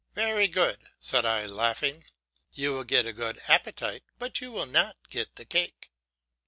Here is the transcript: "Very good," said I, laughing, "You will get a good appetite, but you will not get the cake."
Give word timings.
"Very 0.15 0.47
good," 0.47 0.79
said 0.99 1.27
I, 1.27 1.45
laughing, 1.45 2.05
"You 2.53 2.73
will 2.73 2.85
get 2.85 3.05
a 3.05 3.13
good 3.13 3.39
appetite, 3.47 4.03
but 4.17 4.41
you 4.41 4.51
will 4.51 4.65
not 4.65 4.97
get 5.11 5.35
the 5.35 5.45
cake." 5.45 5.91